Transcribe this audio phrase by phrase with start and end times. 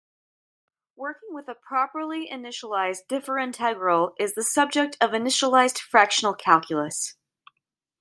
[0.95, 7.13] Working with a properly initialized differintegral is the subject of initialized fractional calculus.